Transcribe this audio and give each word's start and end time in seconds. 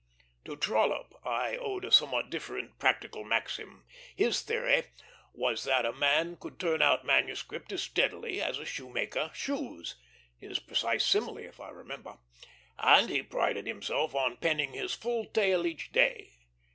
To 0.45 0.55
Trollope 0.57 1.13
I 1.23 1.57
owed 1.57 1.85
a 1.85 1.91
somewhat 1.91 2.31
different 2.31 2.79
practical 2.79 3.23
maxim. 3.23 3.85
His 4.15 4.41
theory 4.41 4.85
Was 5.31 5.63
that 5.65 5.85
a 5.85 5.93
man 5.93 6.37
could 6.37 6.59
turn 6.59 6.81
out 6.81 7.05
manuscript 7.05 7.71
as 7.71 7.83
steadily 7.83 8.41
as 8.41 8.57
a 8.57 8.65
shoemaker 8.65 9.29
shoes 9.31 9.97
his 10.39 10.57
precise 10.57 11.05
simile, 11.05 11.37
if 11.37 11.59
I 11.59 11.69
remember; 11.69 12.17
and 12.79 13.11
he 13.11 13.21
prided 13.21 13.67
himself 13.67 14.15
on 14.15 14.37
penning 14.37 14.73
his 14.73 14.95
full 14.95 15.25
tale 15.25 15.67
each 15.67 15.91
day. 15.91 16.31